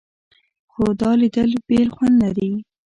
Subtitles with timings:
[0.71, 2.51] خو دا لیدل بېل خوند لري.